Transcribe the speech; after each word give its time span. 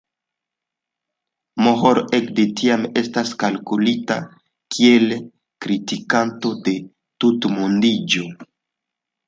Moore 1.65 2.03
ekde 2.19 2.45
tiam 2.61 2.87
estas 3.03 3.35
kalkulita 3.45 4.17
kiel 4.77 5.15
kritikanto 5.67 6.55
de 6.69 6.77
tutmondiĝo. 7.23 8.27